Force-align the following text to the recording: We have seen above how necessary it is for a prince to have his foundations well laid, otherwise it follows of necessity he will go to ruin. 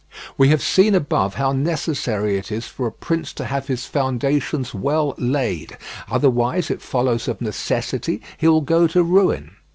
We 0.35 0.49
have 0.49 0.63
seen 0.63 0.95
above 0.95 1.35
how 1.35 1.51
necessary 1.51 2.35
it 2.35 2.51
is 2.51 2.65
for 2.65 2.87
a 2.87 2.91
prince 2.91 3.33
to 3.33 3.45
have 3.45 3.67
his 3.67 3.85
foundations 3.85 4.73
well 4.73 5.13
laid, 5.19 5.77
otherwise 6.09 6.71
it 6.71 6.81
follows 6.81 7.27
of 7.27 7.39
necessity 7.39 8.19
he 8.35 8.47
will 8.47 8.61
go 8.61 8.87
to 8.87 9.03
ruin. 9.03 9.57